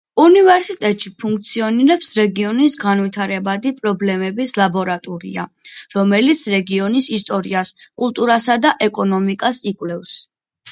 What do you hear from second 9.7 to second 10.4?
იკვლევს.